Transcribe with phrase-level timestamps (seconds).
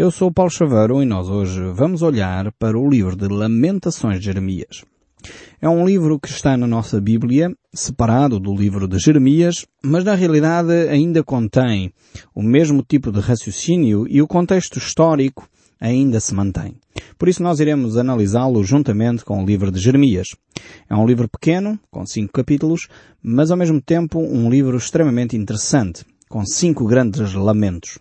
[0.00, 4.26] Eu sou Paulo Chaveiro e nós hoje vamos olhar para o livro de Lamentações de
[4.26, 4.84] Jeremias.
[5.60, 10.14] É um livro que está na nossa Bíblia, separado do livro de Jeremias, mas na
[10.14, 11.92] realidade ainda contém
[12.32, 15.48] o mesmo tipo de raciocínio e o contexto histórico
[15.80, 16.76] ainda se mantém.
[17.18, 20.28] Por isso nós iremos analisá-lo juntamente com o livro de Jeremias.
[20.88, 22.86] É um livro pequeno, com cinco capítulos,
[23.20, 27.98] mas ao mesmo tempo um livro extremamente interessante, com cinco grandes lamentos.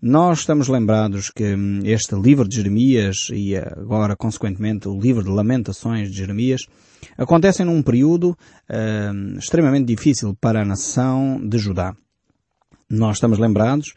[0.00, 5.28] Nós estamos lembrados que hum, este livro de Jeremias e agora, consequentemente, o livro de
[5.28, 6.60] Lamentações de Jeremias
[7.16, 11.96] acontecem num período uh, extremamente difícil para a nação de Judá.
[12.88, 13.92] Nós estamos lembrados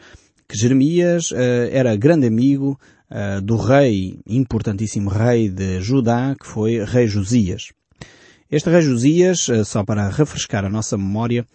[0.50, 1.36] que Jeremias uh,
[1.72, 2.80] era grande amigo
[3.12, 7.74] uh, do rei, importantíssimo rei de Judá, que foi rei Josias.
[8.52, 11.46] Este rei Josias, eh, só para refrescar a nossa memória,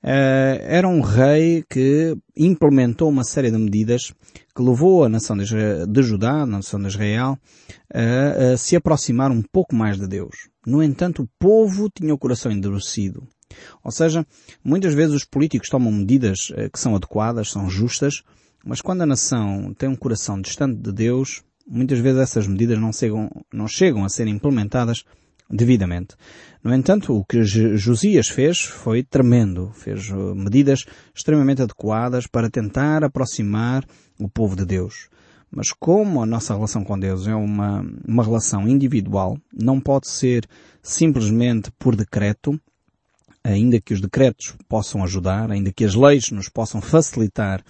[0.00, 4.12] eh, era um rei que implementou uma série de medidas
[4.54, 7.36] que levou a nação de Judá, a nação de Israel,
[7.92, 10.48] a se aproximar um pouco mais de Deus.
[10.64, 13.26] No entanto, o povo tinha o coração endurecido.
[13.82, 14.24] Ou seja,
[14.62, 18.22] muitas vezes os políticos tomam medidas eh, que são adequadas, são justas,
[18.64, 22.92] mas quando a nação tem um coração distante de Deus, muitas vezes essas medidas não
[22.92, 25.04] chegam, não chegam a ser implementadas
[25.54, 26.16] devidamente.
[26.62, 29.70] No entanto, o que Josias fez foi tremendo.
[29.74, 33.84] Fez uh, medidas extremamente adequadas para tentar aproximar
[34.18, 35.08] o povo de Deus.
[35.50, 40.44] Mas como a nossa relação com Deus é uma, uma relação individual, não pode ser
[40.82, 42.60] simplesmente por decreto,
[43.44, 47.62] ainda que os decretos possam ajudar, ainda que as leis nos possam facilitar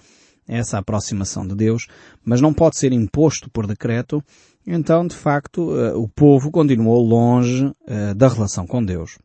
[0.47, 1.87] essa aproximação de Deus,
[2.23, 4.23] mas não pode ser imposto por decreto,
[4.67, 9.19] então, de facto, eh, o povo continuou longe eh, da relação com Deus.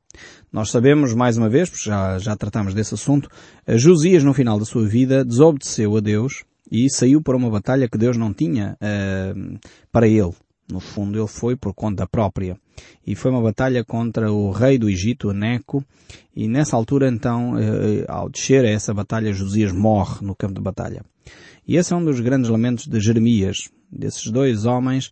[0.52, 3.30] Nós sabemos, mais uma vez, porque já, já tratamos desse assunto,
[3.66, 7.88] eh, Josias, no final da sua vida, desobedeceu a Deus e saiu para uma batalha
[7.88, 9.58] que Deus não tinha uh,
[9.90, 10.30] para ele.
[10.70, 12.56] No fundo, ele foi por conta própria.
[13.04, 15.84] E foi uma batalha contra o rei do Egito, Neco,
[16.36, 17.54] e nessa altura, então,
[18.06, 21.02] ao descer a essa batalha, Josias morre no campo de batalha.
[21.66, 25.10] E esse é um dos grandes lamentos de Jeremias, desses dois homens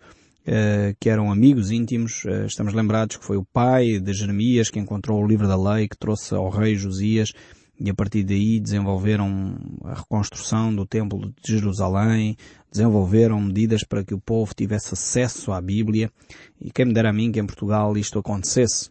[0.98, 2.24] que eram amigos íntimos.
[2.26, 5.88] Eh, estamos lembrados que foi o pai de Jeremias que encontrou o livro da lei,
[5.88, 7.32] que trouxe ao rei Josias
[7.80, 12.36] e a partir daí desenvolveram a reconstrução do templo de Jerusalém,
[12.70, 16.10] desenvolveram medidas para que o povo tivesse acesso à Bíblia
[16.60, 18.90] e quem me dera a mim que em Portugal isto acontecesse.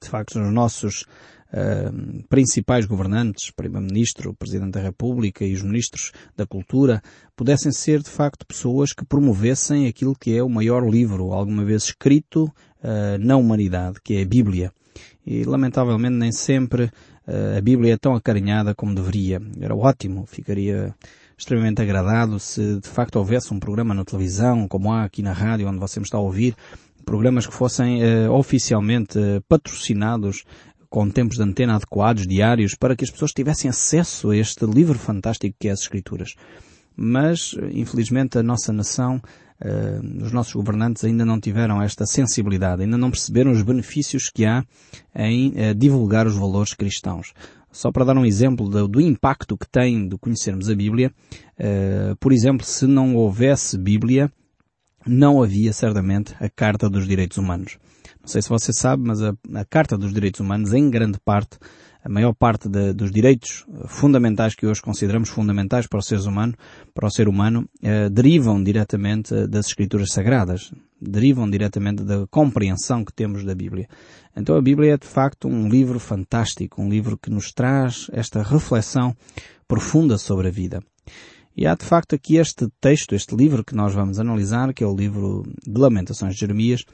[0.00, 1.04] De facto, os nossos
[1.52, 7.02] uh, principais governantes, Primeiro-Ministro, Presidente da República e os Ministros da Cultura,
[7.36, 11.84] pudessem ser de facto pessoas que promovessem aquilo que é o maior livro alguma vez
[11.84, 14.72] escrito uh, na humanidade, que é a Bíblia.
[15.26, 19.40] E lamentavelmente nem sempre uh, a Bíblia é tão acarinhada como deveria.
[19.60, 20.94] Era ótimo, ficaria
[21.36, 25.68] extremamente agradado se de facto houvesse um programa na televisão, como há aqui na rádio,
[25.68, 26.54] onde você me está a ouvir,
[27.06, 29.18] programas que fossem oficialmente
[29.48, 30.44] patrocinados
[30.90, 34.98] com tempos de antena adequados, diários, para que as pessoas tivessem acesso a este livro
[34.98, 36.34] fantástico que é as Escrituras.
[36.96, 39.22] Mas, infelizmente, a nossa nação,
[39.62, 44.44] uh, os nossos governantes ainda não tiveram esta sensibilidade, ainda não perceberam os benefícios que
[44.44, 44.64] há
[45.14, 47.32] em uh, divulgar os valores cristãos.
[47.72, 51.12] Só para dar um exemplo do, do impacto que tem de conhecermos a Bíblia,
[51.58, 54.30] uh, por exemplo, se não houvesse Bíblia,
[55.10, 57.78] não havia certamente a Carta dos Direitos Humanos.
[58.20, 61.58] Não sei se você sabe, mas a, a Carta dos Direitos Humanos, em grande parte,
[62.02, 66.54] a maior parte de, dos direitos fundamentais que hoje consideramos fundamentais para o ser humano,
[66.94, 73.12] para o ser humano, eh, derivam diretamente das escrituras sagradas, derivam diretamente da compreensão que
[73.12, 73.86] temos da Bíblia.
[74.34, 78.42] Então a Bíblia é de facto um livro fantástico, um livro que nos traz esta
[78.42, 79.14] reflexão
[79.68, 80.80] profunda sobre a vida.
[81.56, 84.86] E há de facto aqui este texto, este livro que nós vamos analisar, que é
[84.86, 86.84] o livro de Lamentações de Jeremias,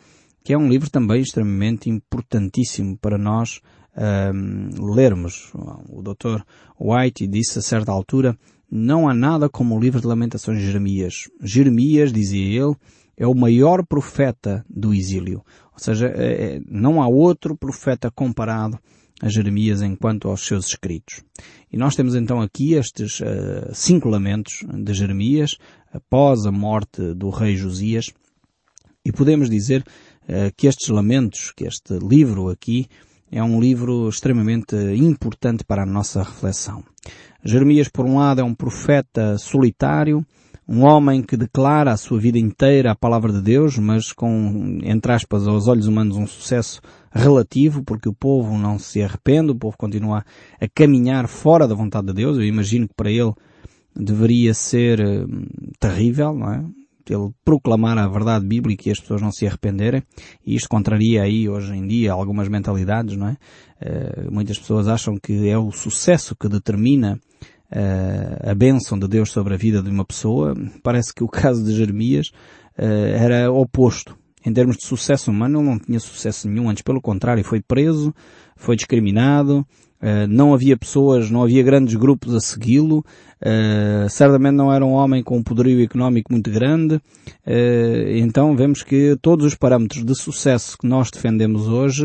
[0.43, 3.61] que é um livro também extremamente importantíssimo para nós
[3.97, 5.53] um, lermos.
[5.89, 6.43] O Dr.
[6.79, 8.39] White disse a certa altura,
[8.71, 11.29] não há nada como o livro de Lamentações de Jeremias.
[11.41, 12.75] Jeremias, dizia ele,
[13.17, 15.45] é o maior profeta do exílio.
[15.73, 18.79] Ou seja, é, é não há outro profeta comparado
[19.23, 21.23] a Jeremias enquanto aos seus escritos.
[21.73, 25.57] E nós temos então aqui estes uh, cinco lamentos de Jeremias
[25.93, 28.13] após a morte do rei Josias
[29.05, 29.83] e podemos dizer
[30.25, 32.87] uh, que estes lamentos, que este livro aqui
[33.31, 36.85] é um livro extremamente importante para a nossa reflexão.
[37.45, 40.25] Jeremias, por um lado, é um profeta solitário,
[40.69, 45.13] um homem que declara a sua vida inteira a palavra de Deus, mas com, entre
[45.13, 46.81] aspas, aos olhos humanos, um sucesso
[47.17, 50.25] relativo, porque o povo não se arrepende, o povo continua
[50.61, 52.37] a caminhar fora da vontade de Deus.
[52.37, 53.33] Eu imagino que para ele
[53.95, 55.47] deveria ser hum,
[55.81, 56.65] terrível, não é?
[57.09, 60.03] Ele proclamar a verdade bíblica e as pessoas não se arrependerem,
[60.45, 63.37] e isto contraria aí hoje em dia algumas mentalidades, não é?
[63.81, 67.17] Uh, muitas pessoas acham que é o sucesso que determina
[67.71, 70.53] uh, a bênção de Deus sobre a vida de uma pessoa.
[70.83, 72.33] Parece que o caso de Jeremias
[72.77, 74.19] uh, era oposto.
[74.47, 78.15] Em termos de sucesso humano, ele não tinha sucesso nenhum, antes pelo contrário, foi preso,
[78.57, 79.67] foi discriminado,
[79.97, 84.93] Uh, não havia pessoas, não havia grandes grupos a segui-lo, uh, certamente não era um
[84.93, 87.01] homem com um poderio económico muito grande, uh,
[88.15, 92.05] então vemos que todos os parâmetros de sucesso que nós defendemos hoje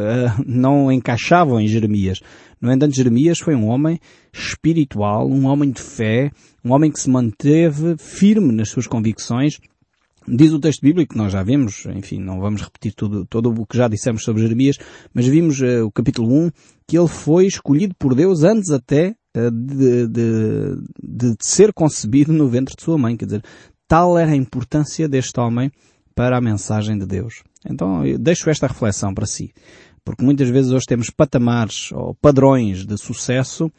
[0.46, 2.20] não encaixavam em Jeremias.
[2.60, 3.98] No entanto, Jeremias foi um homem
[4.30, 6.30] espiritual, um homem de fé,
[6.62, 9.58] um homem que se manteve firme nas suas convicções,
[10.28, 13.76] Diz o texto bíblico, nós já vimos, enfim, não vamos repetir tudo, todo o que
[13.76, 14.76] já dissemos sobre Jeremias,
[15.14, 16.50] mas vimos uh, o capítulo 1,
[16.86, 22.48] que ele foi escolhido por Deus antes até uh, de, de, de, ser concebido no
[22.48, 23.16] ventre de sua mãe.
[23.16, 23.44] Quer dizer,
[23.88, 25.72] tal era a importância deste homem
[26.14, 27.42] para a mensagem de Deus.
[27.68, 29.52] Então, deixo esta reflexão para si.
[30.04, 33.70] Porque muitas vezes hoje temos patamares ou padrões de sucesso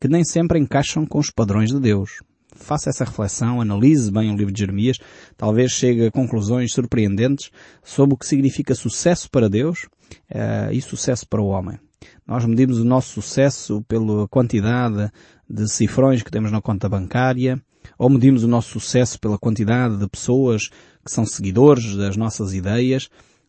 [0.00, 2.20] que nem sempre encaixam com os padrões de Deus
[2.60, 4.98] faça essa reflexão, analise bem o livro de Jeremias,
[5.36, 7.50] talvez chegue a conclusões surpreendentes
[7.82, 9.88] sobre o que significa sucesso para Deus
[10.30, 11.78] uh, e sucesso para o homem.
[12.26, 15.10] Nós medimos o nosso sucesso pela quantidade
[15.48, 17.60] de cifrões que temos na conta bancária,
[17.98, 20.68] ou medimos o nosso sucesso pela quantidade de pessoas
[21.04, 23.08] que são seguidores das nossas ideias.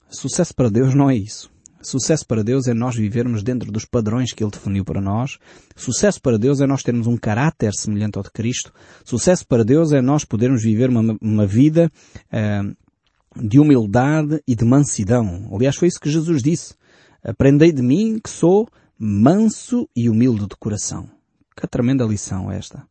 [0.10, 1.52] Sucesso para Deus não é isso.
[1.82, 5.38] Sucesso para Deus é nós vivermos dentro dos padrões que Ele definiu para nós.
[5.76, 8.72] Sucesso para Deus é nós termos um caráter semelhante ao de Cristo.
[9.04, 11.92] Sucesso para Deus é nós podermos viver uma, uma vida
[12.28, 12.76] uh,
[13.36, 15.50] de humildade e de mansidão.
[15.54, 16.76] Aliás, foi isso que Jesus disse.
[17.24, 18.68] Aprendei de mim que sou
[18.98, 21.10] manso e humilde de coração.
[21.56, 22.84] Que tremenda lição esta.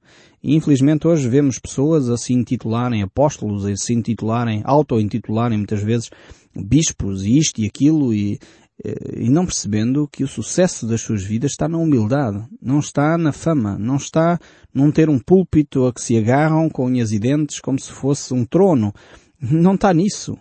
[0.43, 6.11] E infelizmente hoje vemos pessoas a se intitularem apóstolos, a se intitularem, auto-intitularem muitas vezes
[6.55, 8.39] bispos e isto e aquilo e
[8.82, 13.31] e não percebendo que o sucesso das suas vidas está na humildade, não está na
[13.31, 14.38] fama, não está
[14.73, 18.32] num ter um púlpito a que se agarram com unhas e dentes como se fosse
[18.32, 18.93] um trono.
[19.41, 20.37] Não está nisso.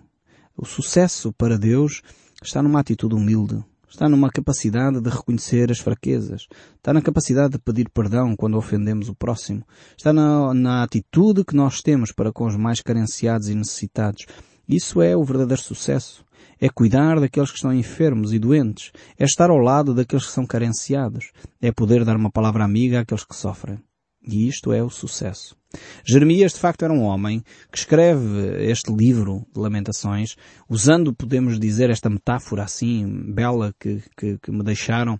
[0.55, 2.01] O sucesso para Deus
[2.41, 6.47] está numa atitude humilde, está numa capacidade de reconhecer as fraquezas,
[6.77, 9.65] está na capacidade de pedir perdão quando ofendemos o próximo,
[9.97, 14.25] está na, na atitude que nós temos para com os mais carenciados e necessitados.
[14.67, 16.23] Isso é o verdadeiro sucesso
[16.59, 20.45] é cuidar daqueles que estão enfermos e doentes, é estar ao lado daqueles que são
[20.45, 21.31] carenciados,
[21.61, 23.79] é poder dar uma palavra amiga àqueles que sofrem.
[24.21, 25.55] E isto é o sucesso.
[26.03, 30.35] Jeremias, de facto, era um homem que escreve este livro de Lamentações,
[30.67, 35.19] usando, podemos dizer, esta metáfora assim, bela que, que, que me deixaram,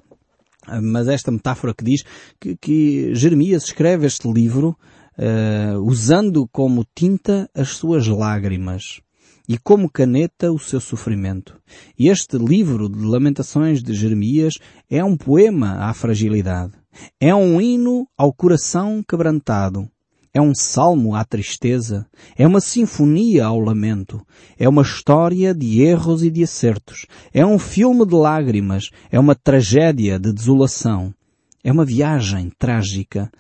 [0.81, 2.03] mas esta metáfora que diz
[2.39, 4.77] que, que Jeremias escreve este livro
[5.17, 9.01] uh, usando como tinta as suas lágrimas
[9.49, 11.59] e como caneta o seu sofrimento.
[11.97, 16.73] Este livro de Lamentações de Jeremias é um poema à fragilidade.
[17.19, 19.89] É um hino ao coração quebrantado.
[20.31, 22.05] É um salmo à tristeza.
[22.37, 24.21] É uma sinfonia ao lamento.
[24.55, 27.07] É uma história de erros e de acertos.
[27.33, 28.91] É um filme de lágrimas.
[29.09, 31.11] É uma tragédia de desolação.
[31.63, 33.31] É uma viagem trágica.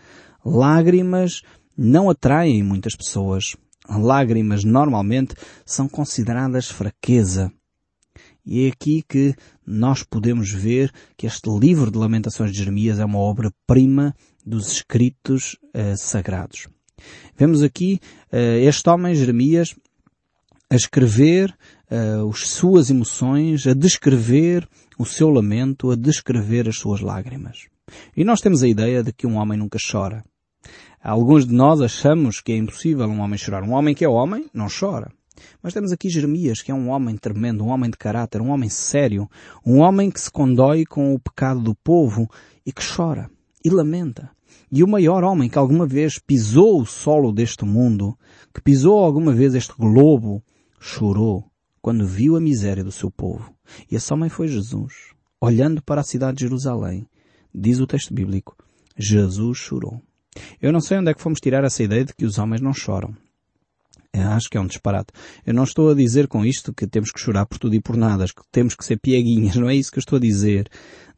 [0.43, 1.43] Lágrimas
[1.77, 3.55] não atraem muitas pessoas
[3.97, 7.51] lágrimas normalmente são consideradas fraqueza.
[8.45, 13.05] E é aqui que nós podemos ver que este livro de Lamentações de Jeremias é
[13.05, 14.15] uma obra-prima
[14.45, 16.67] dos escritos uh, sagrados.
[17.37, 17.99] Vemos aqui
[18.33, 19.75] uh, este homem, Jeremias,
[20.69, 21.55] a escrever
[21.91, 24.67] uh, as suas emoções, a descrever
[24.97, 27.67] o seu lamento, a descrever as suas lágrimas.
[28.15, 30.23] E nós temos a ideia de que um homem nunca chora.
[31.01, 33.63] Alguns de nós achamos que é impossível um homem chorar.
[33.63, 35.11] Um homem que é homem não chora.
[35.63, 38.69] Mas temos aqui Jeremias, que é um homem tremendo, um homem de caráter, um homem
[38.69, 39.29] sério,
[39.65, 42.29] um homem que se condói com o pecado do povo
[42.65, 43.29] e que chora
[43.63, 44.29] e lamenta.
[44.71, 48.17] E o maior homem que alguma vez pisou o solo deste mundo,
[48.53, 50.43] que pisou alguma vez este globo,
[50.79, 51.45] chorou
[51.81, 53.53] quando viu a miséria do seu povo.
[53.89, 55.13] E esse homem foi Jesus.
[55.41, 57.07] Olhando para a cidade de Jerusalém,
[57.53, 58.55] diz o texto bíblico,
[58.97, 60.01] Jesus chorou.
[60.61, 62.73] Eu não sei onde é que fomos tirar essa ideia de que os homens não
[62.73, 63.15] choram.
[64.11, 65.13] Acho que é um disparate.
[65.45, 67.95] Eu não estou a dizer com isto que temos que chorar por tudo e por
[67.95, 70.67] nada, que temos que ser pieguinhas, não é isso que eu estou a dizer.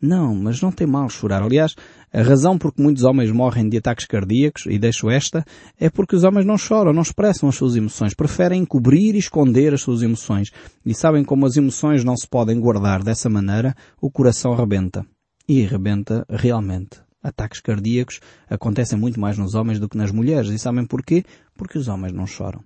[0.02, 1.42] Não, mas não tem mal chorar.
[1.42, 1.76] Aliás,
[2.12, 5.46] a razão por que muitos homens morrem de ataques cardíacos, e deixo esta,
[5.80, 9.74] é porque os homens não choram, não expressam as suas emoções, preferem cobrir e esconder
[9.74, 10.52] as suas emoções.
[10.86, 15.06] E sabem como as emoções não se podem guardar dessa maneira, o coração rebenta.
[15.48, 20.50] E rebenta realmente Ataques cardíacos acontecem muito mais nos homens do que nas mulheres.
[20.50, 21.24] E sabem porquê?
[21.56, 22.64] Porque os homens não choram.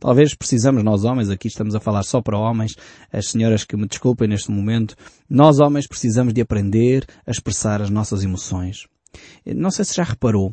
[0.00, 2.74] Talvez precisamos, nós homens, aqui estamos a falar só para homens,
[3.12, 4.96] as senhoras que me desculpem neste momento,
[5.30, 8.86] nós homens precisamos de aprender a expressar as nossas emoções.
[9.46, 10.52] Não sei se já reparou,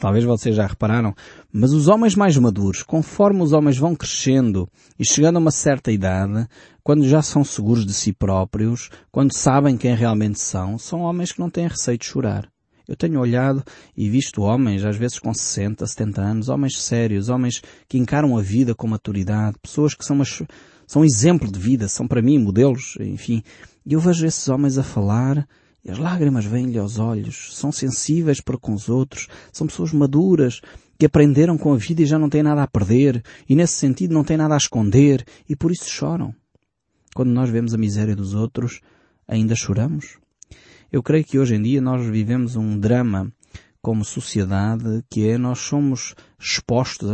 [0.00, 1.14] Talvez vocês já repararam,
[1.52, 4.68] mas os homens mais maduros, conforme os homens vão crescendo
[4.98, 6.48] e chegando a uma certa idade,
[6.82, 11.38] quando já são seguros de si próprios, quando sabem quem realmente são, são homens que
[11.38, 12.50] não têm receio de chorar.
[12.88, 13.64] Eu tenho olhado
[13.96, 18.42] e visto homens, às vezes com 60, 70 anos, homens sérios, homens que encaram a
[18.42, 20.24] vida com maturidade, pessoas que são, uma,
[20.86, 23.42] são exemplo de vida, são para mim modelos, enfim.
[23.84, 25.46] E eu vejo esses homens a falar
[25.84, 30.60] e as lágrimas vêm-lhe aos olhos, são sensíveis para com os outros, são pessoas maduras,
[30.98, 34.14] que aprenderam com a vida e já não têm nada a perder, e nesse sentido
[34.14, 36.34] não têm nada a esconder, e por isso choram.
[37.14, 38.80] Quando nós vemos a miséria dos outros,
[39.28, 40.18] ainda choramos?
[40.96, 43.30] Eu creio que hoje em dia nós vivemos um drama
[43.82, 47.10] como sociedade que é nós somos expostos,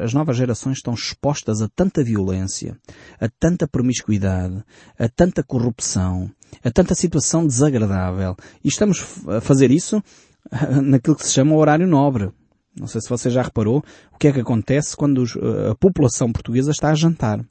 [0.00, 2.78] as novas gerações estão expostas a tanta violência,
[3.20, 4.62] a tanta promiscuidade,
[4.96, 6.30] a tanta corrupção,
[6.62, 8.36] a tanta situação desagradável.
[8.62, 10.00] E estamos a fazer isso
[10.84, 12.30] naquilo que se chama horário nobre.
[12.78, 13.82] Não sei se você já reparou
[14.14, 15.24] o que é que acontece quando
[15.68, 17.44] a população portuguesa está a jantar.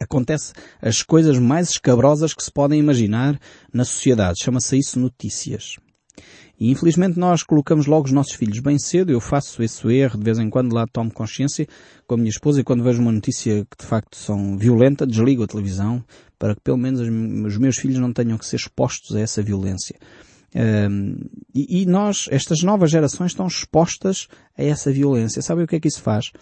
[0.00, 3.38] Acontece as coisas mais escabrosas que se podem imaginar
[3.72, 4.42] na sociedade.
[4.42, 5.76] Chama-se isso notícias.
[6.58, 9.10] E infelizmente nós colocamos logo os nossos filhos bem cedo.
[9.10, 11.66] Eu faço esse erro de vez em quando lá tomo consciência
[12.06, 15.42] com a minha esposa e quando vejo uma notícia que de facto são violenta, desligo
[15.42, 16.04] a televisão
[16.38, 19.96] para que pelo menos os meus filhos não tenham que ser expostos a essa violência.
[20.54, 21.16] Um,
[21.54, 24.26] e, e, nós, estas novas gerações estão expostas
[24.58, 25.42] a essa violência.
[25.42, 26.32] Sabe o que é que isso faz?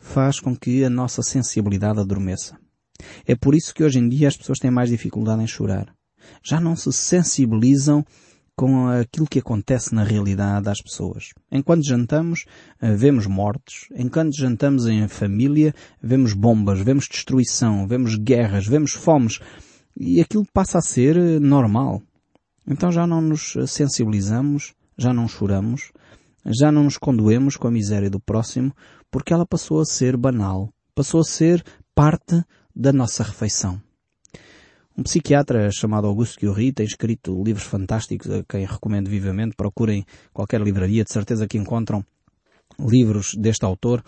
[0.00, 2.56] Faz com que a nossa sensibilidade adormeça.
[3.26, 5.94] É por isso que hoje em dia as pessoas têm mais dificuldade em chorar.
[6.42, 8.04] Já não se sensibilizam
[8.58, 11.28] com aquilo que acontece na realidade às pessoas.
[11.50, 12.44] Enquanto jantamos,
[12.82, 13.86] eh, vemos mortes.
[13.94, 19.38] Enquanto jantamos em família, vemos bombas, vemos destruição, vemos guerras, vemos fomes.
[19.96, 22.02] E aquilo passa a ser eh, normal.
[22.66, 25.92] Então já não nos sensibilizamos, já não choramos,
[26.44, 28.74] já não nos condoemos com a miséria do próximo,
[29.08, 31.64] porque ela passou a ser banal, passou a ser
[31.94, 32.42] parte
[32.78, 33.82] da nossa refeição.
[34.96, 39.56] Um psiquiatra chamado Augusto Guilry tem escrito livros fantásticos a quem recomendo vivamente.
[39.56, 42.04] Procurem qualquer livraria, de certeza que encontram
[42.78, 44.02] livros deste autor.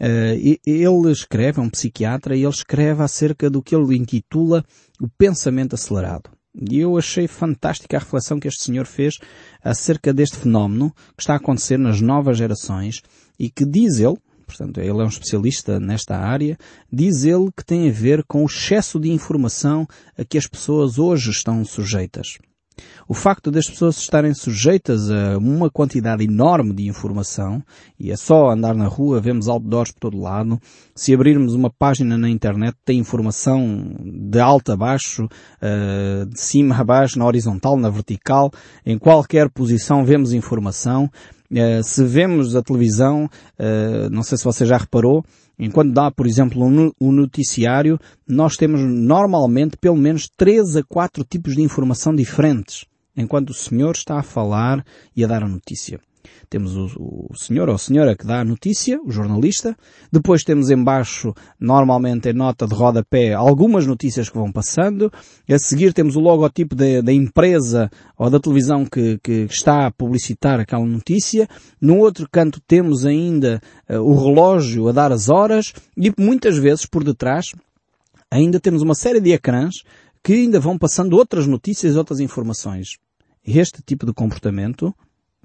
[0.00, 4.64] Uh, ele escreve, é um psiquiatra, e ele escreve acerca do que ele intitula
[5.00, 6.30] o pensamento acelerado.
[6.54, 9.14] E eu achei fantástica a reflexão que este senhor fez
[9.62, 13.00] acerca deste fenómeno que está a acontecer nas novas gerações
[13.38, 14.18] e que diz ele,
[14.56, 16.56] portanto ele é um especialista nesta área,
[16.92, 20.98] diz ele que tem a ver com o excesso de informação a que as pessoas
[20.98, 22.38] hoje estão sujeitas.
[23.06, 27.62] O facto das pessoas estarem sujeitas a uma quantidade enorme de informação,
[27.98, 30.58] e é só andar na rua, vemos outdoors por todo lado,
[30.94, 35.28] se abrirmos uma página na internet tem informação de alto a baixo,
[35.60, 38.50] eh, de cima a baixo, na horizontal, na vertical,
[38.86, 41.10] em qualquer posição vemos informação,
[41.82, 43.24] se vemos a televisão,
[43.58, 45.24] uh, não sei se você já reparou,
[45.58, 51.54] enquanto dá, por exemplo, um noticiário, nós temos normalmente pelo menos três a quatro tipos
[51.54, 52.84] de informação diferentes,
[53.16, 56.00] enquanto o senhor está a falar e a dar a notícia.
[56.48, 59.76] Temos o, o senhor ou a senhora que dá a notícia, o jornalista.
[60.10, 65.12] Depois temos embaixo, normalmente em nota de rodapé, algumas notícias que vão passando.
[65.48, 70.60] A seguir temos o logotipo da empresa ou da televisão que, que, está a publicitar
[70.60, 71.48] aquela notícia.
[71.80, 76.86] No outro canto temos ainda uh, o relógio a dar as horas e muitas vezes
[76.86, 77.52] por detrás
[78.30, 79.74] ainda temos uma série de ecrãs
[80.22, 82.96] que ainda vão passando outras notícias, outras informações.
[83.44, 84.94] Este tipo de comportamento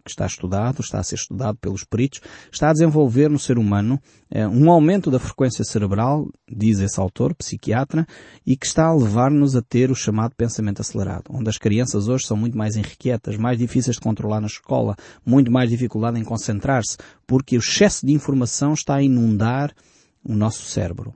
[0.07, 3.99] que está estudado, está a ser estudado pelos peritos, está a desenvolver no ser humano
[4.31, 8.07] eh, um aumento da frequência cerebral, diz esse autor, psiquiatra,
[8.45, 12.25] e que está a levar-nos a ter o chamado pensamento acelerado, onde as crianças hoje
[12.25, 14.95] são muito mais inquietas, mais difíceis de controlar na escola,
[15.25, 16.95] muito mais dificuldade em concentrar-se,
[17.27, 19.73] porque o excesso de informação está a inundar
[20.23, 21.13] o nosso cérebro.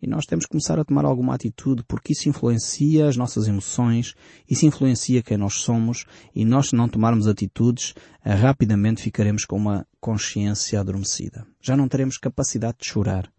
[0.00, 4.14] E nós temos que começar a tomar alguma atitude porque isso influencia as nossas emoções,
[4.48, 9.56] isso influencia quem nós somos e nós se não tomarmos atitudes, eh, rapidamente ficaremos com
[9.56, 11.46] uma consciência adormecida.
[11.60, 13.30] Já não teremos capacidade de chorar.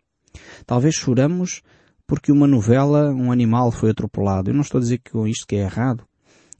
[0.65, 1.61] Talvez choramos
[2.07, 4.49] porque uma novela, um animal foi atropelado.
[4.49, 6.05] Eu não estou a dizer que com isto que é errado.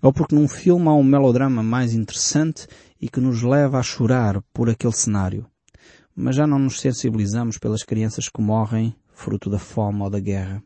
[0.02, 2.68] Ou porque num filme há um melodrama mais interessante
[3.02, 5.48] e que nos leva a chorar por aquele cenário.
[6.16, 10.64] Mas já não nos sensibilizamos pelas crianças que morrem fruto da fome ou da guerra.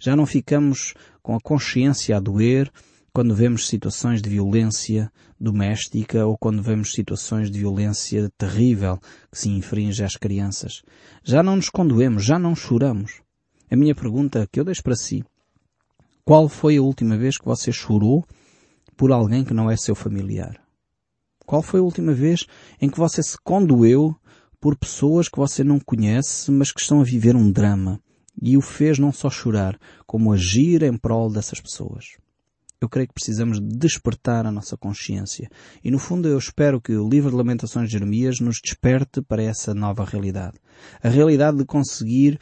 [0.00, 2.70] Já não ficamos com a consciência a doer
[3.12, 5.10] quando vemos situações de violência
[5.40, 8.98] doméstica ou quando vemos situações de violência terrível
[9.30, 10.82] que se infringe às crianças.
[11.22, 13.22] Já não nos condoemos, já não choramos.
[13.70, 15.24] A minha pergunta que eu deixo para si.
[16.24, 18.24] Qual foi a última vez que você chorou
[18.96, 20.60] por alguém que não é seu familiar?
[21.46, 22.46] Qual foi a última vez
[22.80, 24.16] em que você se condoeu
[24.64, 28.00] por pessoas que você não conhece, mas que estão a viver um drama?
[28.40, 32.16] E o fez não só chorar, como agir em prol dessas pessoas.
[32.80, 35.50] Eu creio que precisamos despertar a nossa consciência.
[35.84, 39.42] E no fundo eu espero que o livro de Lamentações de Jeremias nos desperte para
[39.42, 40.56] essa nova realidade.
[41.02, 42.40] A realidade de conseguir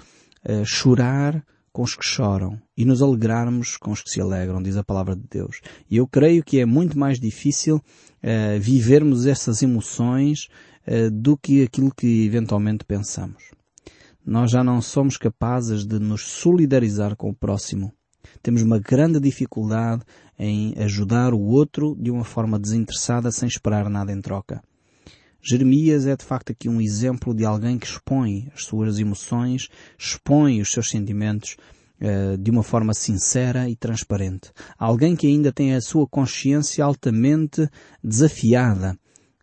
[0.48, 4.76] uh, chorar com os que choram e nos alegrarmos com os que se alegram, diz
[4.76, 5.60] a palavra de Deus.
[5.90, 10.48] E eu creio que é muito mais difícil uh, vivermos essas emoções
[10.86, 13.50] uh, do que aquilo que eventualmente pensamos.
[14.24, 17.92] Nós já não somos capazes de nos solidarizar com o próximo.
[18.42, 20.02] Temos uma grande dificuldade
[20.38, 24.62] em ajudar o outro de uma forma desinteressada sem esperar nada em troca.
[25.44, 29.68] Jeremias é de facto aqui um exemplo de alguém que expõe as suas emoções,
[29.98, 31.56] expõe os seus sentimentos
[32.00, 34.52] uh, de uma forma sincera e transparente.
[34.78, 37.68] Alguém que ainda tem a sua consciência altamente
[38.04, 38.96] desafiada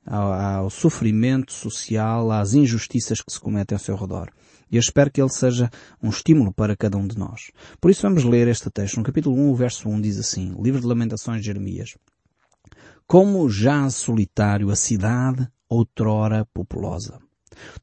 [0.05, 4.29] ao, ao sofrimento social, às injustiças que se cometem ao seu redor.
[4.71, 5.69] E eu espero que ele seja
[6.01, 7.51] um estímulo para cada um de nós.
[7.81, 8.97] Por isso vamos ler este texto.
[8.97, 11.97] No capítulo 1, o verso 1 diz assim, Livro de Lamentações de Jeremias.
[13.05, 17.19] Como já solitário a cidade outrora populosa.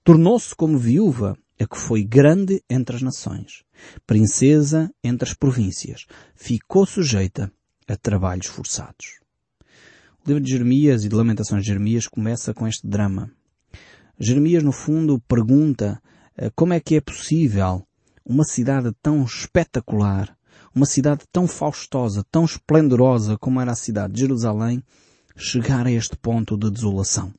[0.02, 3.64] Tornou-se como viúva a que foi grande entre as nações,
[4.06, 7.50] princesa entre as províncias, ficou sujeita
[7.88, 9.20] a trabalhos forçados.
[10.24, 13.30] O livro de Jeremias e de Lamentações de Jeremias começa com este drama.
[14.18, 16.02] Jeremias, no fundo, pergunta
[16.36, 17.86] eh, como é que é possível
[18.24, 20.36] uma cidade tão espetacular,
[20.74, 24.82] uma cidade tão faustosa, tão esplendorosa como era a cidade de Jerusalém,
[25.36, 27.32] chegar a este ponto de desolação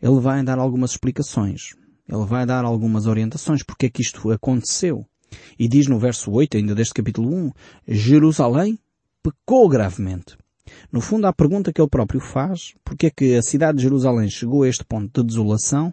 [0.00, 1.74] ele vai dar algumas explicações.
[2.08, 5.04] Ele vai dar algumas orientações porque é que isto aconteceu.
[5.58, 7.52] E diz no verso 8, ainda deste capítulo 1,
[7.86, 8.78] Jerusalém
[9.22, 10.36] pecou gravemente.
[10.90, 14.28] No fundo, a pergunta que ele próprio faz, porque é que a cidade de Jerusalém
[14.30, 15.92] chegou a este ponto de desolação,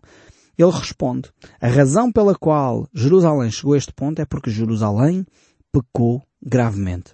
[0.58, 5.26] ele responde, a razão pela qual Jerusalém chegou a este ponto é porque Jerusalém
[5.72, 7.14] pecou gravemente.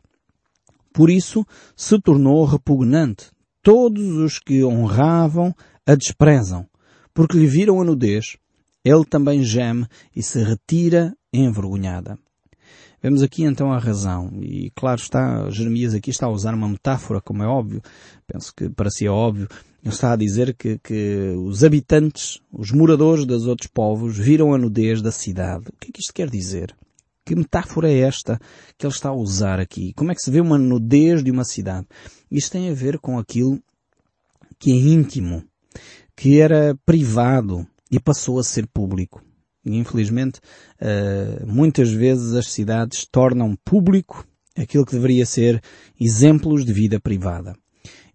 [0.93, 3.32] Por isso se tornou repugnante.
[3.63, 6.67] Todos os que honravam a desprezam
[7.13, 8.38] porque lhe viram a nudez,
[8.84, 12.17] ele também geme e se retira envergonhada.
[13.02, 14.32] Vemos aqui então a razão.
[14.41, 17.82] E claro está, Jeremias aqui está a usar uma metáfora, como é óbvio.
[18.28, 19.47] Penso que para si é óbvio.
[19.84, 24.58] Ele está a dizer que, que os habitantes, os moradores dos outros povos, viram a
[24.58, 25.65] nudez da cidade.
[25.69, 26.76] O que é que isto quer dizer?
[27.26, 28.39] Que metáfora é esta
[28.78, 29.93] que ele está a usar aqui?
[29.93, 31.88] Como é que se vê uma nudez de uma cidade?
[32.30, 33.60] Isto tem a ver com aquilo
[34.60, 35.43] que é íntimo,
[36.21, 39.23] que era privado e passou a ser público.
[39.65, 40.39] E infelizmente,
[40.79, 44.23] uh, muitas vezes as cidades tornam público
[44.55, 45.60] aquilo que deveria ser
[45.99, 47.55] exemplos de vida privada.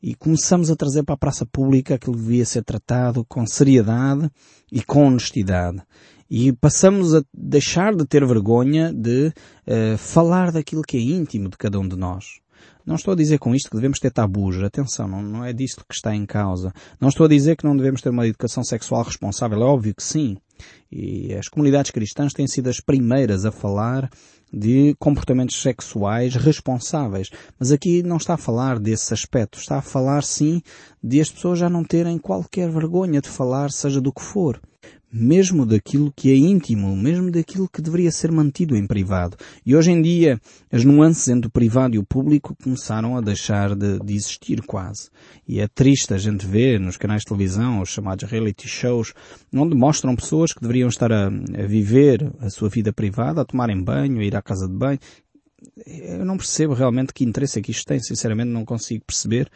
[0.00, 4.30] E começamos a trazer para a praça pública aquilo que devia ser tratado com seriedade
[4.70, 5.82] e com honestidade.
[6.30, 9.32] E passamos a deixar de ter vergonha de
[9.66, 12.38] uh, falar daquilo que é íntimo de cada um de nós.
[12.86, 14.62] Não estou a dizer com isto que devemos ter tabus.
[14.62, 16.72] Atenção, não, não é disto que está em causa.
[17.00, 19.60] Não estou a dizer que não devemos ter uma educação sexual responsável.
[19.60, 20.36] É óbvio que sim.
[20.90, 24.08] E as comunidades cristãs têm sido as primeiras a falar
[24.52, 27.28] de comportamentos sexuais responsáveis.
[27.58, 29.58] Mas aqui não está a falar desse aspecto.
[29.58, 30.62] Está a falar sim
[31.02, 34.60] de as pessoas já não terem qualquer vergonha de falar, seja do que for
[35.12, 39.36] mesmo daquilo que é íntimo, mesmo daquilo que deveria ser mantido em privado.
[39.64, 40.40] E hoje em dia,
[40.70, 45.08] as nuances entre o privado e o público começaram a deixar de, de existir quase.
[45.46, 49.14] E é triste a gente ver nos canais de televisão, os chamados reality shows,
[49.54, 53.82] onde mostram pessoas que deveriam estar a, a viver a sua vida privada, a tomarem
[53.82, 54.98] banho, a ir à casa de banho.
[55.86, 59.50] Eu não percebo realmente que interesse é que isto tem, sinceramente não consigo perceber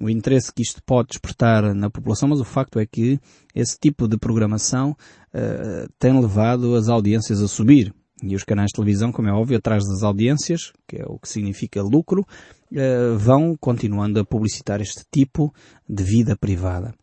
[0.00, 3.20] o interesse que isto pode despertar na população, mas o facto é que
[3.54, 7.94] esse tipo de programação uh, tem levado as audiências a subir.
[8.22, 11.28] E os canais de televisão, como é óbvio, atrás das audiências, que é o que
[11.28, 15.54] significa lucro, uh, vão continuando a publicitar este tipo
[15.88, 16.94] de vida privada.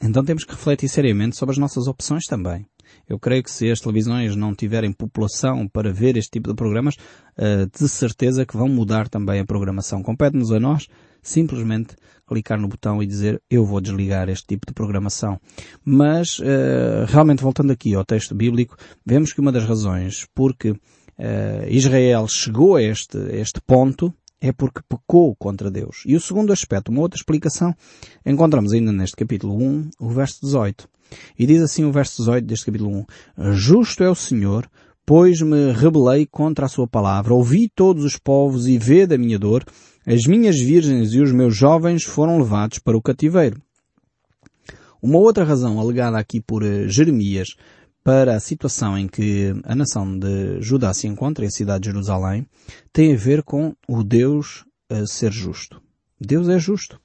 [0.00, 2.66] Então temos que refletir seriamente sobre as nossas opções também.
[3.08, 6.94] Eu creio que se as televisões não tiverem população para ver este tipo de programas,
[7.36, 10.02] uh, de certeza que vão mudar também a programação.
[10.02, 10.86] Compete-nos a nós
[11.22, 11.94] simplesmente
[12.26, 15.40] clicar no botão e dizer eu vou desligar este tipo de programação.
[15.84, 20.78] Mas, uh, realmente voltando aqui ao texto bíblico, vemos que uma das razões porque uh,
[21.68, 26.02] Israel chegou a este, a este ponto é porque pecou contra Deus.
[26.04, 27.72] E o segundo aspecto, uma outra explicação,
[28.26, 30.88] encontramos ainda neste capítulo 1, o verso 18.
[31.38, 32.90] E diz assim o verso 18 deste capítulo
[33.38, 34.68] 1, Justo é o Senhor,
[35.06, 39.38] pois me rebelei contra a sua palavra, ouvi todos os povos e vê da minha
[39.38, 39.64] dor,
[40.06, 43.60] as minhas virgens e os meus jovens foram levados para o cativeiro.
[45.00, 47.48] Uma outra razão alegada aqui por eh, Jeremias
[48.04, 52.46] para a situação em que a nação de Judá se encontra, a cidade de Jerusalém,
[52.92, 55.80] tem a ver com o Deus a ser justo.
[56.20, 57.00] Deus é justo.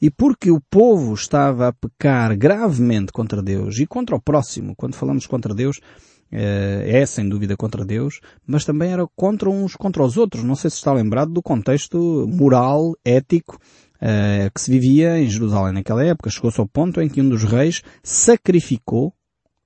[0.00, 4.94] E porque o povo estava a pecar gravemente contra Deus e contra o próximo, quando
[4.94, 10.02] falamos contra Deus, eh, é sem dúvida contra Deus, mas também era contra uns contra
[10.02, 10.44] os outros.
[10.44, 13.58] Não sei se está lembrado do contexto moral, ético,
[14.00, 16.30] eh, que se vivia em Jerusalém naquela época.
[16.30, 19.12] Chegou-se ao ponto em que um dos reis sacrificou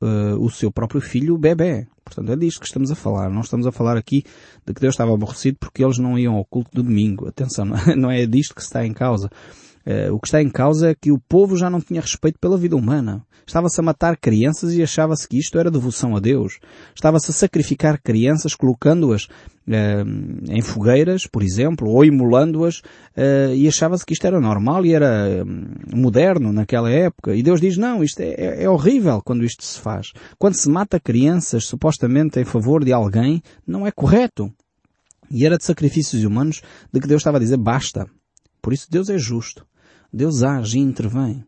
[0.03, 1.87] uh, o seu próprio filho, o bebê.
[2.05, 3.31] Portanto, é disto que estamos a falar.
[3.31, 4.25] Não estamos a falar aqui
[4.67, 7.29] de que Deus estava aborrecido porque eles não iam ao culto do domingo.
[7.29, 7.65] Atenção,
[7.97, 9.31] não é disto que está em causa.
[9.87, 12.57] Uh, o que está em causa é que o povo já não tinha respeito pela
[12.57, 13.23] vida humana.
[13.47, 16.59] Estava-se a matar crianças e achava-se que isto era devoção a Deus.
[16.95, 24.07] Estava-se a sacrificar crianças colocando-as uh, em fogueiras, por exemplo, ou imolando-as uh, e achava-se
[24.07, 25.45] que isto era normal e era
[25.95, 27.35] moderno naquela época.
[27.37, 30.13] E Deus diz, não, isto é, é, é horrível quando isto se faz.
[30.39, 34.51] Quando se mata crianças supostamente em favor de alguém, não é correto.
[35.31, 38.07] E era de sacrifícios humanos de que Deus estava a dizer basta.
[38.63, 39.67] Por isso Deus é justo.
[40.15, 41.45] Deus age e intervém.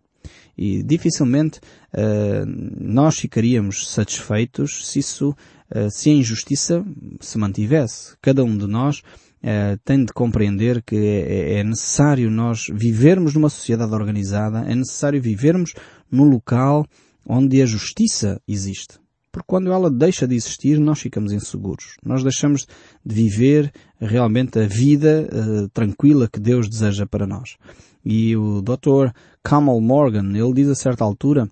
[0.58, 1.60] E dificilmente
[1.92, 2.46] uh,
[2.80, 6.84] nós ficaríamos satisfeitos se isso, uh, se a injustiça
[7.20, 8.16] se mantivesse.
[8.22, 13.50] Cada um de nós uh, tem de compreender que é, é, necessário nós vivermos numa
[13.50, 15.74] sociedade organizada, é necessário vivermos
[16.10, 16.86] num local
[17.24, 18.98] onde a justiça existe.
[19.36, 21.98] Porque quando ela deixa de existir, nós ficamos inseguros.
[22.02, 22.66] Nós deixamos
[23.04, 23.70] de viver
[24.00, 27.58] realmente a vida uh, tranquila que Deus deseja para nós.
[28.02, 29.10] E o Dr.
[29.42, 31.46] Kamal Morgan, ele diz a certa altura,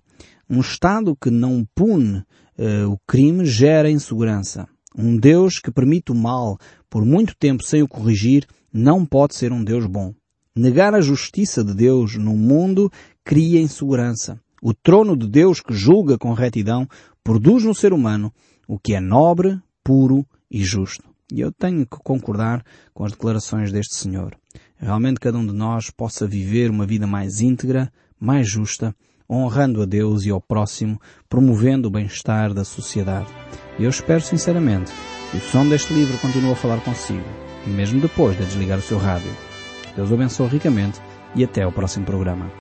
[0.49, 2.23] um Estado que não pune
[2.57, 4.67] uh, o crime gera insegurança.
[4.97, 6.57] Um Deus que permite o mal
[6.89, 10.11] por muito tempo sem o corrigir não pode ser um Deus bom.
[10.55, 12.91] Negar a justiça de Deus no mundo
[13.23, 14.39] cria insegurança.
[14.59, 16.87] O trono de Deus que julga com retidão
[17.25, 18.33] produz no ser humano
[18.65, 21.03] o que é nobre, puro e justo.
[21.29, 24.37] E eu tenho que concordar com as declarações deste Senhor
[24.77, 28.95] realmente cada um de nós possa viver uma vida mais íntegra, mais justa,
[29.29, 33.27] honrando a Deus e ao próximo, promovendo o bem-estar da sociedade.
[33.79, 34.91] E eu espero sinceramente
[35.31, 37.25] que o som deste livro continue a falar consigo,
[37.65, 39.31] mesmo depois de desligar o seu rádio.
[39.95, 41.01] Deus o abençoe ricamente
[41.35, 42.51] e até ao próximo programa.